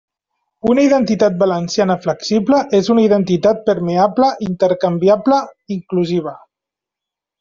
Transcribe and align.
Una 0.69 0.83
identitat 0.85 1.35
valenciana 1.41 1.97
flexible 2.07 2.61
és 2.79 2.89
una 2.95 3.03
identitat 3.09 3.61
permeable, 3.69 4.31
intercanviable, 4.49 5.39
inclusiva. 5.77 6.35